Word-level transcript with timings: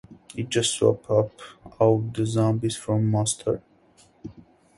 It 0.35 0.49
just 0.49 0.71
swaps 0.73 1.07
out 1.79 2.13
the 2.15 2.25
zombies 2.25 2.75
for 2.75 2.99
monsters. 2.99 3.59